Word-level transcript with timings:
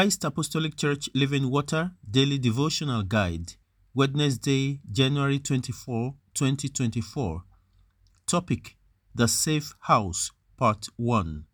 Christ 0.00 0.24
Apostolic 0.24 0.76
Church 0.76 1.10
Living 1.14 1.50
Water 1.50 1.90
Daily 2.10 2.38
Devotional 2.38 3.02
Guide, 3.02 3.56
Wednesday, 3.92 4.80
January 4.90 5.38
24, 5.38 6.14
2024. 6.32 7.42
Topic 8.26 8.78
The 9.14 9.28
Safe 9.28 9.74
House, 9.80 10.30
Part 10.56 10.86
1. 10.96 11.44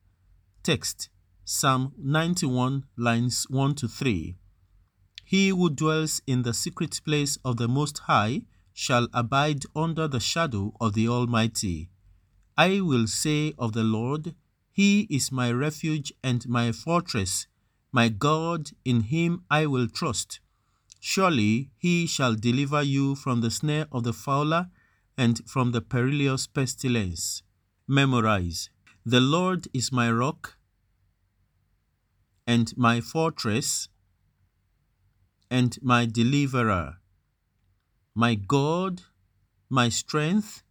Text 0.63 1.09
Psalm 1.45 1.93
91, 1.99 2.85
lines 2.97 3.47
1 3.51 3.75
to 3.75 3.88
3. 3.88 4.37
He 5.25 5.49
who 5.49 5.69
dwells 5.69 6.23
in 6.29 6.43
the 6.43 6.55
secret 6.55 7.01
place 7.05 7.38
of 7.45 7.57
the 7.57 7.66
Most 7.66 7.99
High 8.07 8.43
shall 8.73 9.09
abide 9.13 9.65
under 9.75 10.07
the 10.07 10.21
shadow 10.21 10.73
of 10.81 10.93
the 10.93 11.09
Almighty. 11.09 11.91
I 12.57 12.81
will 12.81 13.09
say 13.09 13.55
of 13.59 13.73
the 13.73 13.83
Lord, 13.83 14.37
He 14.71 15.09
is 15.10 15.33
my 15.33 15.51
refuge 15.51 16.13
and 16.23 16.49
my 16.49 16.71
fortress, 16.71 17.49
my 17.97 18.11
God, 18.11 18.73
in 18.85 19.05
Him 19.15 19.45
I 19.51 19.65
will 19.65 19.89
trust. 19.89 20.41
Surely 21.01 21.71
He 21.79 22.07
shall 22.07 22.35
deliver 22.35 22.83
you 22.83 23.15
from 23.15 23.41
the 23.41 23.51
snare 23.51 23.87
of 23.91 24.05
the 24.05 24.13
fowler 24.13 24.69
and 25.16 25.41
from 25.49 25.73
the 25.73 25.80
perilous 25.80 26.47
pestilence. 26.47 27.43
Memorize 27.88 28.69
The 29.07 29.23
Lord 29.23 29.69
is 29.73 29.93
my 29.93 30.11
rock 30.11 30.59
and 32.47 32.77
my 32.77 33.01
fortress 33.01 33.88
and 35.51 35.79
my 35.81 36.05
deliverer, 36.05 36.99
my 38.15 38.35
God, 38.35 39.05
my 39.71 39.88
strength 39.88 40.63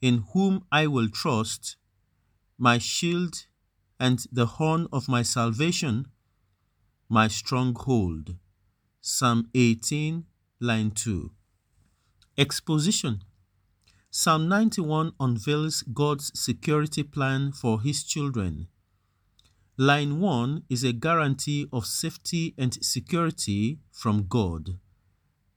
in 0.00 0.24
whom 0.32 0.64
I 0.72 0.88
will 0.88 1.08
trust, 1.08 1.76
my 2.58 2.78
shield 2.78 3.46
and 4.00 4.26
the 4.32 4.46
horn 4.56 4.88
of 4.92 5.08
my 5.08 5.22
salvation, 5.22 6.08
my 7.12 7.28
stronghold. 7.28 8.36
Psalm 9.02 9.46
18, 9.54 10.24
line 10.60 10.90
2. 10.92 11.30
Exposition 12.38 13.20
Psalm 14.10 14.48
91 14.48 15.12
unveils 15.20 15.82
God's 15.92 16.32
security 16.34 17.02
plan 17.02 17.52
for 17.52 17.82
his 17.82 18.02
children. 18.02 18.66
Line 19.76 20.20
1 20.20 20.62
is 20.70 20.84
a 20.84 20.94
guarantee 20.94 21.68
of 21.70 21.84
safety 21.84 22.54
and 22.56 22.82
security 22.82 23.80
from 23.90 24.24
God. 24.26 24.78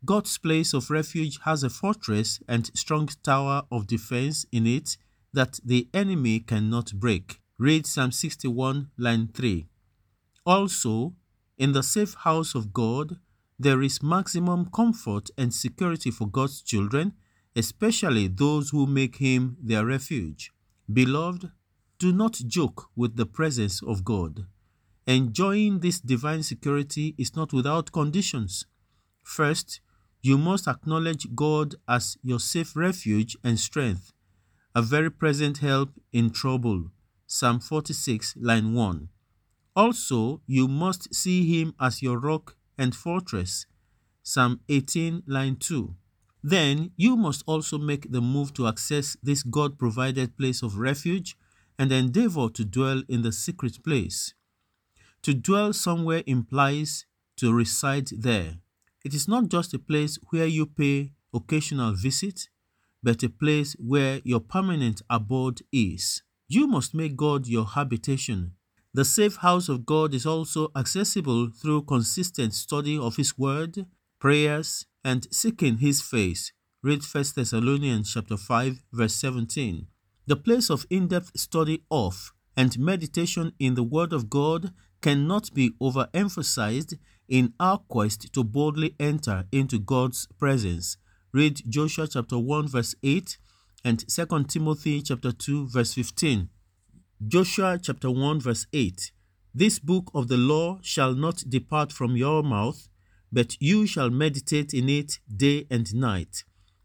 God's 0.04 0.38
place 0.38 0.74
of 0.74 0.90
refuge 0.90 1.40
has 1.46 1.64
a 1.64 1.70
fortress 1.70 2.42
and 2.50 2.70
strong 2.78 3.08
tower 3.24 3.64
of 3.72 3.88
defense 3.88 4.46
in 4.52 4.68
it 4.68 4.98
that 5.32 5.62
the 5.64 5.88
enemy 5.94 6.42
cannot 6.42 6.92
break. 6.96 7.40
Read 7.58 7.88
Psalm 7.88 8.12
61, 8.12 8.90
line 8.98 9.30
3. 9.34 9.68
Also, 10.46 11.14
in 11.58 11.72
the 11.72 11.84
safe 11.84 12.14
house 12.16 12.56
of 12.56 12.74
God, 12.74 13.18
there 13.58 13.82
is 13.82 14.04
maximum 14.04 14.70
comfort 14.70 15.30
and 15.38 15.54
security 15.54 16.12
for 16.12 16.28
God's 16.28 16.62
children, 16.62 17.14
especially 17.56 18.28
those 18.28 18.72
who 18.72 18.86
make 18.86 19.18
Him 19.18 19.58
their 19.62 19.86
refuge. 19.86 20.52
Beloved, 20.92 21.52
do 21.98 22.12
not 22.12 22.34
joke 22.48 22.90
with 22.96 23.16
the 23.16 23.26
presence 23.26 23.82
of 23.82 24.04
God. 24.04 24.46
Enjoying 25.08 25.80
this 25.80 26.00
divine 26.00 26.44
security 26.44 27.16
is 27.18 27.36
not 27.36 27.54
without 27.54 27.92
conditions. 27.92 28.66
First, 29.24 29.80
you 30.22 30.38
must 30.38 30.68
acknowledge 30.68 31.28
God 31.36 31.76
as 31.88 32.18
your 32.24 32.40
safe 32.40 32.76
refuge 32.76 33.38
and 33.44 33.60
strength, 33.60 34.12
a 34.74 34.82
very 34.82 35.12
present 35.12 35.60
help 35.60 35.92
in 36.12 36.32
trouble. 36.32 36.92
Psalm 37.28 37.60
46, 37.60 38.36
line 38.38 38.74
1. 38.74 39.10
Also, 39.76 40.42
you 40.48 40.68
must 40.68 41.14
see 41.14 41.46
him 41.60 41.74
as 41.80 42.02
your 42.02 42.18
rock 42.18 42.56
and 42.78 42.96
fortress. 42.96 43.66
Psalm 44.24 44.62
18, 44.70 45.24
line 45.28 45.58
2. 45.58 45.96
Then 46.42 46.92
you 46.96 47.18
must 47.18 47.44
also 47.46 47.78
make 47.78 48.12
the 48.12 48.22
move 48.22 48.54
to 48.54 48.68
access 48.68 49.18
this 49.22 49.44
God 49.44 49.78
provided 49.78 50.38
place 50.38 50.62
of 50.62 50.78
refuge 50.78 51.36
and 51.78 51.92
endeavor 51.92 52.50
to 52.50 52.64
dwell 52.64 53.04
in 53.10 53.22
the 53.22 53.32
secret 53.32 53.84
place. 53.84 54.34
To 55.24 55.34
dwell 55.34 55.74
somewhere 55.74 56.24
implies 56.26 57.06
to 57.38 57.52
reside 57.54 58.08
there. 58.16 58.60
It 59.04 59.14
is 59.14 59.28
not 59.28 59.50
just 59.50 59.74
a 59.74 59.80
place 59.80 60.18
where 60.30 60.46
you 60.46 60.66
pay 60.66 61.12
occasional 61.34 61.94
visit, 61.94 62.48
but 63.04 63.24
a 63.24 63.30
place 63.30 63.76
where 63.80 64.22
your 64.24 64.40
permanent 64.40 65.02
abode 65.10 65.62
is. 65.72 66.24
You 66.48 66.68
must 66.68 66.94
make 66.94 67.16
God 67.16 67.48
your 67.48 67.66
habitation. 67.66 68.54
The 68.96 69.04
safe 69.04 69.36
house 69.36 69.68
of 69.68 69.86
God 69.86 70.14
is 70.14 70.26
also 70.26 70.72
accessible 70.74 71.50
through 71.50 71.82
consistent 71.82 72.54
study 72.54 72.98
of 72.98 73.18
His 73.18 73.38
Word, 73.38 73.88
prayers, 74.22 74.86
and 75.04 75.28
seeking 75.34 75.80
His 75.80 76.02
face. 76.02 76.54
Read 76.82 77.04
1 77.04 77.26
Thessalonians 77.36 78.14
chapter 78.14 78.38
5, 78.38 78.84
verse 78.94 79.16
17. 79.16 79.88
The 80.28 80.38
place 80.38 80.70
of 80.70 80.86
in-depth 80.90 81.38
study 81.38 81.84
of 81.92 82.32
and 82.56 82.80
meditation 82.80 83.52
in 83.60 83.76
the 83.76 83.84
Word 83.84 84.14
of 84.14 84.30
God 84.30 84.72
cannot 85.02 85.54
be 85.54 85.72
overemphasized 85.82 86.98
in 87.28 87.54
our 87.60 87.80
quest 87.80 88.32
to 88.32 88.46
boldly 88.46 88.96
enter 88.98 89.44
into 89.52 89.78
God's 89.78 90.26
presence. 90.40 90.96
Read 91.34 91.62
Joshua 91.68 92.08
chapter 92.08 92.40
1 92.40 92.70
verse 92.70 92.96
8 93.04 93.40
and 93.84 94.08
2 94.08 94.46
Timothy 94.48 95.02
chapter 95.02 95.34
2 95.34 95.68
verse 95.68 95.94
15. 95.94 96.48
Joshua 97.24 97.80
chapter 97.82 98.12
1 98.12 98.42
verse 98.42 98.68
8. 98.74 99.12
This 99.54 99.80
book 99.80 100.12
of 100.14 100.28
the 100.28 100.36
law 100.36 100.80
shall 100.82 101.14
not 101.14 101.46
depart 101.48 101.94
from 101.94 102.18
your 102.18 102.44
mouth, 102.44 102.90
but 103.32 103.56
you 103.62 103.88
shall 103.88 104.10
meditate 104.10 104.74
in 104.74 104.90
it 104.90 105.20
day 105.34 105.66
and 105.72 105.96
night, 105.96 106.44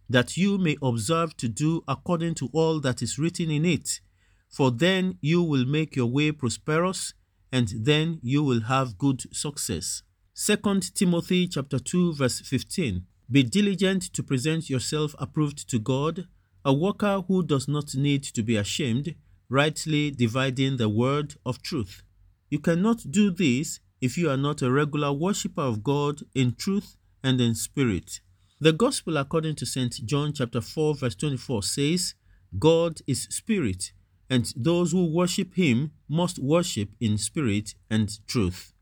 that 0.08 0.36
you 0.36 0.56
may 0.56 0.76
observe 0.80 1.36
to 1.38 1.48
do 1.48 1.82
according 1.88 2.34
to 2.36 2.48
all 2.52 2.78
that 2.78 3.02
is 3.02 3.19
written 3.19 3.50
in 3.50 3.64
it. 3.64 4.00
For 4.48 4.70
then 4.70 5.19
you 5.20 5.42
will 5.42 5.64
make 5.64 5.96
your 5.96 6.06
way 6.06 6.30
prosperous, 6.30 7.12
and 7.50 7.72
then 7.76 8.20
you 8.22 8.44
will 8.44 8.62
have 8.62 8.98
good 8.98 9.22
success. 9.34 10.04
2 10.36 10.80
Timothy 10.94 11.48
chapter 11.48 11.80
2 11.80 12.14
verse 12.14 12.40
15 12.40 13.04
Be 13.28 13.42
diligent 13.42 14.04
to 14.12 14.22
present 14.22 14.70
yourself 14.70 15.12
approved 15.19 15.69
to 15.69 15.80
God, 15.80 16.28
a 16.64 16.72
worker 16.72 17.22
who 17.26 17.42
does 17.44 17.66
not 17.66 17.96
need 17.96 18.22
to 18.22 18.44
be 18.44 18.56
ashamed, 18.56 19.16
rightly 19.50 20.11
dividing 20.12 20.79
the 20.79 20.88
word 20.88 21.35
of 21.44 21.61
truth. 21.61 22.02
You 22.49 22.61
cannot 22.61 23.11
do 23.11 23.31
this 23.31 23.81
if 24.00 24.17
you 24.17 24.31
are 24.31 24.37
not 24.37 24.62
a 24.62 24.70
regular 24.70 25.12
worshipper 25.12 25.62
of 25.62 25.85
God 25.85 26.20
in 26.35 26.55
truth 26.55 26.97
and 27.23 27.41
in 27.41 27.55
spirit. 27.55 28.20
The 28.61 28.73
gospel 28.73 29.17
according 29.17 29.56
to 29.56 29.67
St. 29.67 30.06
John 30.06 30.32
chapter 30.32 30.61
4 30.61 30.94
verse 30.94 31.14
24 31.17 31.62
says, 31.64 32.14
God 32.58 33.00
is 33.06 33.25
spirit, 33.31 33.93
and 34.29 34.52
those 34.56 34.93
who 34.93 35.12
worship 35.12 35.55
him 35.55 35.93
must 36.08 36.38
worship 36.38 36.91
in 37.00 37.19
spirit 37.19 37.75
and 37.91 38.11
truth. 38.26 38.73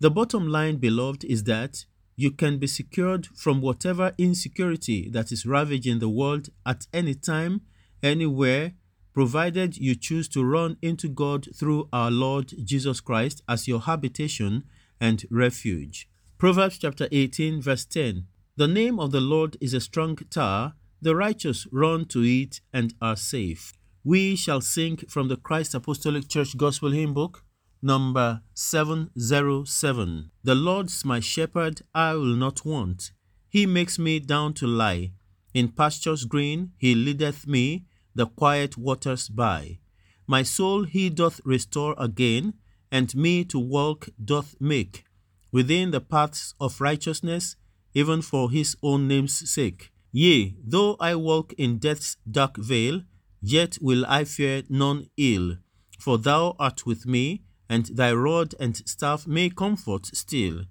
The 0.00 0.10
bottom 0.10 0.48
line, 0.48 0.76
beloved, 0.76 1.24
is 1.24 1.44
that 1.44 1.84
you 2.16 2.30
can 2.30 2.58
be 2.58 2.66
secured 2.66 3.26
from 3.26 3.60
whatever 3.60 4.12
insecurity 4.18 5.08
that 5.10 5.30
is 5.30 5.46
ravaging 5.46 6.00
the 6.00 6.08
world 6.08 6.48
at 6.66 6.86
any 6.92 7.14
time, 7.14 7.62
anywhere, 8.02 8.74
provided 9.12 9.76
you 9.76 9.94
choose 9.94 10.28
to 10.28 10.44
run 10.44 10.76
into 10.82 11.08
God 11.08 11.48
through 11.54 11.88
our 11.92 12.10
Lord 12.10 12.52
Jesus 12.64 13.00
Christ 13.00 13.42
as 13.48 13.68
your 13.68 13.80
habitation 13.80 14.64
and 15.00 15.24
refuge. 15.30 16.08
Proverbs 16.38 16.78
chapter 16.78 17.08
18, 17.10 17.60
verse 17.60 17.84
10 17.84 18.26
The 18.56 18.68
name 18.68 19.00
of 19.00 19.10
the 19.10 19.20
Lord 19.20 19.56
is 19.60 19.74
a 19.74 19.80
strong 19.80 20.16
tower, 20.30 20.74
the 21.00 21.16
righteous 21.16 21.66
run 21.72 22.04
to 22.06 22.22
it 22.22 22.60
and 22.72 22.94
are 23.00 23.16
safe. 23.16 23.72
We 24.04 24.36
shall 24.36 24.60
sing 24.60 24.98
from 25.08 25.28
the 25.28 25.36
Christ 25.36 25.74
Apostolic 25.74 26.28
Church 26.28 26.56
Gospel 26.56 26.90
Hymn 26.90 27.14
Book 27.14 27.44
number 27.82 28.42
707. 28.54 30.30
The 30.42 30.54
Lord's 30.54 31.04
my 31.04 31.20
shepherd, 31.20 31.82
I 31.94 32.14
will 32.14 32.36
not 32.36 32.64
want. 32.64 33.12
He 33.48 33.66
makes 33.66 33.98
me 33.98 34.20
down 34.20 34.54
to 34.54 34.66
lie. 34.66 35.12
In 35.54 35.68
pastures 35.68 36.24
green, 36.24 36.72
he 36.78 36.94
leadeth 36.94 37.46
me, 37.46 37.86
the 38.18 38.26
quiet 38.26 38.76
waters 38.76 39.28
by. 39.28 39.78
My 40.26 40.42
soul 40.42 40.82
he 40.82 41.08
doth 41.08 41.40
restore 41.44 41.94
again, 41.96 42.54
and 42.90 43.14
me 43.14 43.44
to 43.44 43.60
walk 43.60 44.08
doth 44.22 44.56
make, 44.58 45.04
within 45.52 45.92
the 45.92 46.00
paths 46.00 46.52
of 46.60 46.80
righteousness, 46.80 47.54
even 47.94 48.20
for 48.20 48.50
his 48.50 48.76
own 48.82 49.06
name's 49.06 49.48
sake. 49.48 49.92
Yea, 50.10 50.56
though 50.64 50.96
I 50.98 51.14
walk 51.14 51.52
in 51.56 51.78
death's 51.78 52.16
dark 52.28 52.56
vale, 52.56 53.02
yet 53.40 53.78
will 53.80 54.04
I 54.08 54.24
fear 54.24 54.64
none 54.68 55.06
ill, 55.16 55.58
for 56.00 56.18
thou 56.18 56.56
art 56.58 56.84
with 56.84 57.06
me, 57.06 57.44
and 57.68 57.86
thy 57.86 58.12
rod 58.12 58.52
and 58.58 58.76
staff 58.88 59.28
may 59.28 59.48
comfort 59.48 60.06
still. 60.06 60.64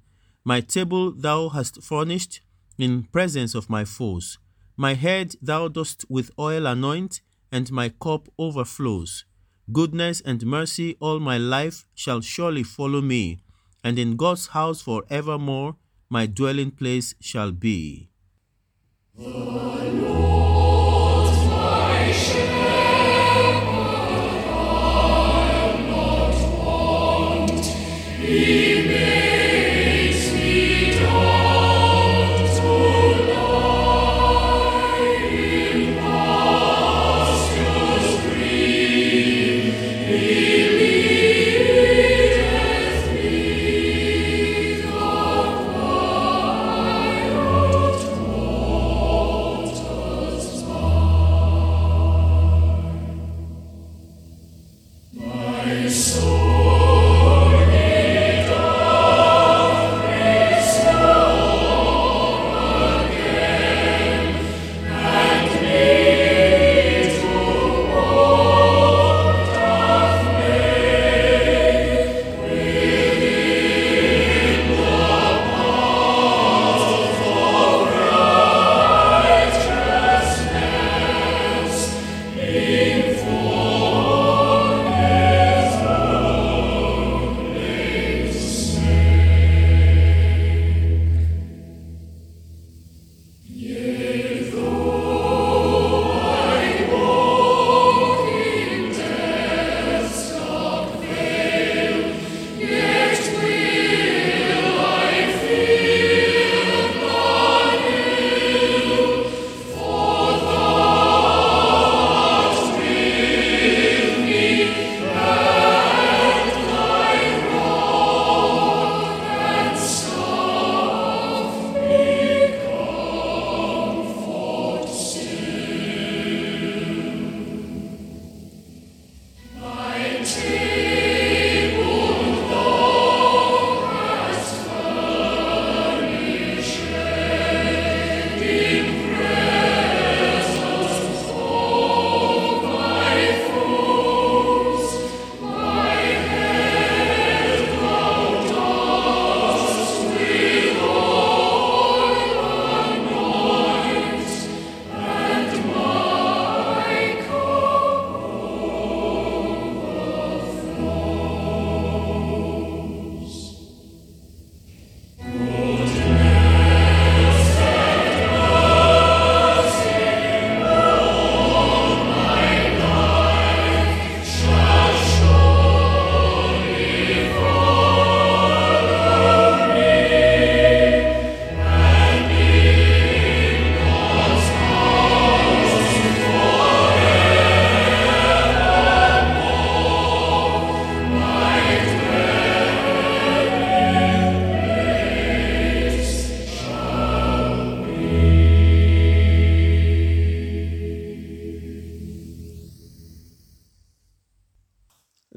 My 0.44 0.60
table 0.60 1.14
thou 1.14 1.48
hast 1.50 1.82
furnished 1.82 2.42
in 2.78 3.04
presence 3.04 3.56
of 3.56 3.70
my 3.70 3.86
foes. 3.86 4.38
My 4.76 4.96
head 4.96 5.36
thou 5.42 5.70
dost 5.70 6.04
with 6.10 6.30
oil 6.38 6.66
anoint, 6.66 7.22
and 7.57 7.71
my 7.71 7.89
cup 7.89 8.30
overflows. 8.38 9.25
Goodness 9.71 10.21
and 10.21 10.45
mercy 10.45 10.95
all 11.00 11.19
my 11.19 11.39
life 11.39 11.88
shall 11.95 12.21
surely 12.21 12.62
follow 12.62 13.01
me, 13.01 13.39
and 13.83 13.98
in 13.98 14.15
God's 14.15 14.45
house 14.57 14.80
for 14.88 15.00
evermore 15.09 15.75
my 16.07 16.27
dwelling 16.27 16.69
place 16.69 17.15
shall 17.19 17.51
be. 17.51 18.09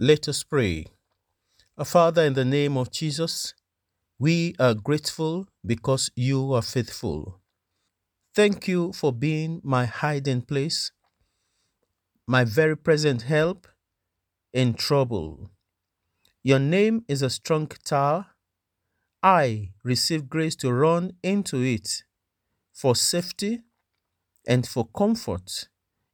Let 0.03 0.29
us 0.29 0.43
pray. 0.43 0.87
Our 1.77 1.85
Father, 1.85 2.23
in 2.23 2.33
the 2.33 2.43
name 2.43 2.79
of 2.79 2.91
Jesus, 2.91 3.53
we 4.19 4.55
are 4.59 4.73
grateful 4.73 5.47
because 5.63 6.11
you 6.17 6.55
are 6.55 6.63
faithful. 6.63 7.43
Thank 8.35 8.67
you 8.67 8.95
for 8.95 9.13
being 9.13 9.61
my 9.63 9.85
hiding 9.85 10.41
place, 10.41 10.91
my 12.27 12.45
very 12.45 12.79
present 12.79 13.25
help 13.25 13.69
in 14.55 14.73
trouble. 14.73 15.51
Your 16.43 16.61
name 16.61 17.05
is 17.07 17.21
a 17.21 17.29
strong 17.29 17.67
tower. 17.85 18.29
I 19.23 19.73
receive 19.85 20.31
grace 20.31 20.57
to 20.57 20.73
run 20.73 21.13
into 21.23 21.61
it 21.61 22.05
for 22.73 22.97
safety 22.97 23.65
and 24.47 24.67
for 24.67 24.87
comfort 24.87 25.69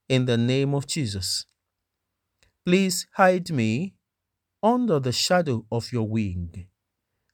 in 0.09 0.26
the 0.26 0.37
name 0.37 0.75
of 0.75 0.88
Jesus. 0.88 1.47
Please 2.66 3.06
hide 3.12 3.49
me 3.52 3.94
under 4.61 4.99
the 4.99 5.12
shadow 5.12 5.64
of 5.70 5.92
your 5.92 6.08
wing, 6.08 6.66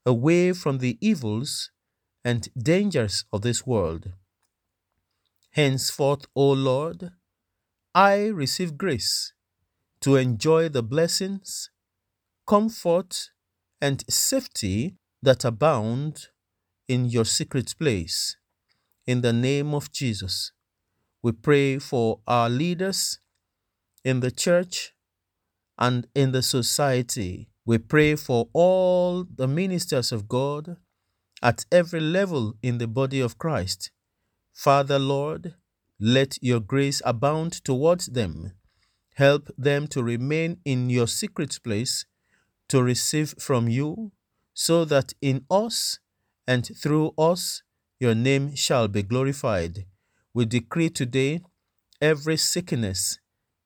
away 0.05 0.53
from 0.53 0.77
the 0.77 0.99
evils 1.01 1.71
and 2.23 2.51
dangers 2.55 3.25
of 3.33 3.41
this 3.41 3.67
world. 3.67 4.13
Henceforth, 5.53 6.27
O 6.37 6.53
Lord, 6.53 7.13
I 7.95 8.27
receive 8.27 8.77
grace 8.77 9.33
to 10.01 10.17
enjoy 10.17 10.69
the 10.69 10.83
blessings, 10.83 11.71
comfort, 12.47 13.31
and 13.81 14.05
safety 14.11 14.99
that 15.23 15.47
abound 15.47 16.29
in 16.89 17.07
your 17.07 17.25
secret 17.25 17.75
place. 17.79 18.37
In 19.07 19.23
the 19.23 19.33
name 19.33 19.73
of 19.73 19.91
Jesus, 19.91 20.53
we 21.23 21.33
pray 21.33 21.79
for 21.79 22.21
our 22.27 22.51
leaders 22.51 23.19
in 24.05 24.21
the 24.21 24.31
church 24.31 24.93
and 25.79 26.07
in 26.15 26.33
the 26.33 26.43
society. 26.43 27.49
We 27.65 27.79
pray 27.79 28.17
for 28.17 28.49
all 28.53 29.25
the 29.25 29.49
ministers 29.49 30.13
of 30.13 30.29
God 30.29 30.77
at 31.43 31.65
every 31.71 32.01
level 32.01 32.55
in 32.63 32.79
the 32.79 32.87
body 32.87 33.21
of 33.21 33.39
Christ. 33.39 33.91
Father, 34.53 34.99
Lord, 34.99 35.55
let 35.99 36.39
your 36.43 36.61
grace 36.61 37.01
abound 37.05 37.53
towards 37.65 38.07
them. 38.07 38.53
Help 39.15 39.51
them 39.57 39.87
to 39.89 40.03
remain 40.03 40.59
in 40.65 40.91
your 40.91 41.07
secret 41.07 41.59
place 41.63 42.05
to 42.69 42.83
receive 42.83 43.35
from 43.39 43.69
you, 43.69 44.13
so 44.55 44.85
that 44.85 45.13
in 45.21 45.45
us 45.51 45.99
and 46.47 46.69
through 46.77 47.13
us 47.19 47.63
your 48.01 48.15
name 48.15 48.55
shall 48.55 48.89
be 48.89 49.03
glorified. 49.03 49.85
We 50.35 50.47
decree 50.47 50.91
today 50.91 51.43
every 52.01 52.37
sickness, 52.37 53.19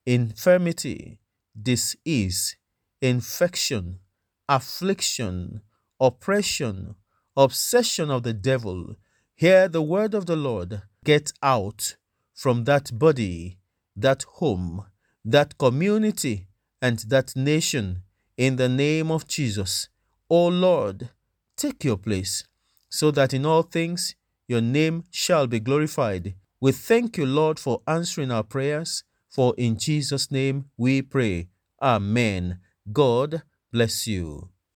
infirmity, 0.05 1.21
disease, 1.61 2.57
infection, 3.01 4.01
affliction, 4.49 5.61
oppression, 6.01 6.95
obsession 7.37 8.11
of 8.11 8.23
the 8.23 8.33
devil, 8.33 8.97
hear 9.35 9.69
the 9.69 9.83
word 9.83 10.15
of 10.15 10.27
the 10.27 10.37
Lord 10.37 10.83
get 11.05 11.33
out 11.43 11.97
from 12.35 12.65
that 12.65 12.99
body, 12.99 13.59
that 13.95 14.25
home, 14.35 14.87
that 15.25 15.59
community, 15.59 16.49
and 16.83 16.99
that 17.09 17.35
nation 17.35 18.03
in 18.37 18.57
the 18.57 18.69
name 18.69 19.11
of 19.11 19.27
Jesus. 19.27 19.89
O 20.29 20.49
Lord, 20.49 21.11
take 21.57 21.85
your 21.85 21.97
place, 21.97 22.45
so 22.89 23.11
that 23.11 23.33
in 23.33 23.47
all 23.47 23.63
things 23.63 24.15
your 24.49 24.61
name 24.61 25.05
shall 25.11 25.47
be 25.47 25.61
glorified. 25.61 26.35
We 26.61 26.73
thank 26.73 27.17
you, 27.17 27.27
Lord, 27.27 27.59
for 27.59 27.83
answering 27.87 28.31
our 28.31 28.43
prayers 28.43 29.05
for 29.37 29.53
in 29.59 29.77
Jesus' 29.77 30.31
name 30.31 30.71
we 30.79 31.03
pray. 31.03 31.51
Amen. 31.83 32.59
God 32.91 33.43
bless 33.71 34.07
you. 34.07 34.49